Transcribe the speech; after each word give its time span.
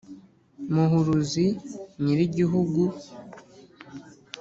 muhuruzi 0.73 1.45
nyir-igihugu 2.03 2.83